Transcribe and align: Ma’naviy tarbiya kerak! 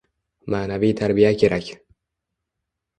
Ma’naviy 0.53 0.95
tarbiya 1.03 1.33
kerak! 1.45 1.73